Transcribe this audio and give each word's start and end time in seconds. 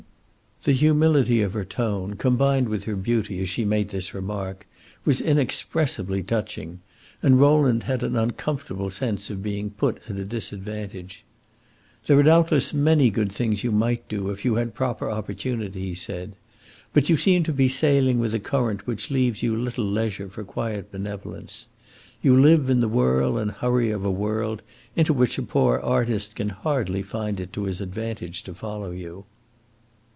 The 0.63 0.73
humility 0.73 1.41
of 1.41 1.53
her 1.53 1.65
tone, 1.65 2.13
combined 2.17 2.69
with 2.69 2.83
her 2.83 2.95
beauty, 2.95 3.39
as 3.39 3.49
she 3.49 3.65
made 3.65 3.89
this 3.89 4.13
remark, 4.13 4.67
was 5.03 5.19
inexpressibly 5.19 6.21
touching, 6.21 6.81
and 7.23 7.41
Rowland 7.41 7.81
had 7.81 8.03
an 8.03 8.15
uncomfortable 8.15 8.91
sense 8.91 9.31
of 9.31 9.41
being 9.41 9.71
put 9.71 9.97
at 10.07 10.17
a 10.17 10.23
disadvantage. 10.23 11.25
"There 12.05 12.19
are 12.19 12.21
doubtless 12.21 12.75
many 12.75 13.09
good 13.09 13.31
things 13.31 13.63
you 13.63 13.71
might 13.71 14.07
do, 14.07 14.29
if 14.29 14.45
you 14.45 14.53
had 14.53 14.75
proper 14.75 15.09
opportunity," 15.09 15.81
he 15.81 15.93
said. 15.95 16.35
"But 16.93 17.09
you 17.09 17.17
seem 17.17 17.41
to 17.45 17.53
be 17.53 17.67
sailing 17.67 18.19
with 18.19 18.35
a 18.35 18.39
current 18.39 18.85
which 18.85 19.09
leaves 19.09 19.41
you 19.41 19.57
little 19.57 19.85
leisure 19.89 20.29
for 20.29 20.43
quiet 20.43 20.91
benevolence. 20.91 21.69
You 22.21 22.37
live 22.37 22.69
in 22.69 22.81
the 22.81 22.87
whirl 22.87 23.39
and 23.39 23.49
hurry 23.49 23.89
of 23.89 24.05
a 24.05 24.11
world 24.11 24.61
into 24.95 25.11
which 25.11 25.39
a 25.39 25.41
poor 25.41 25.79
artist 25.79 26.35
can 26.35 26.49
hardly 26.49 27.01
find 27.01 27.39
it 27.39 27.51
to 27.53 27.63
his 27.63 27.81
advantage 27.81 28.43
to 28.43 28.53
follow 28.53 28.91
you." 28.91 29.25